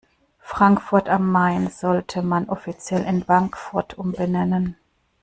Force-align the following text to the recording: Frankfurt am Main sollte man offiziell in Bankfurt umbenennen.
Frankfurt 0.39 1.07
am 1.09 1.31
Main 1.31 1.69
sollte 1.69 2.23
man 2.23 2.49
offiziell 2.49 3.03
in 3.05 3.23
Bankfurt 3.23 3.99
umbenennen. 3.99 4.75